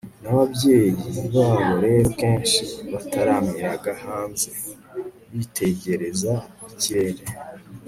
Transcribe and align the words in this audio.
n'ababyeyi 0.21 0.91
babo 1.33 1.71
rero 1.83 2.07
kenshi 2.19 2.61
bataramiraga 2.91 3.91
hanze, 4.03 4.47
bitegereza 5.37 6.33
ikirere 6.71 7.23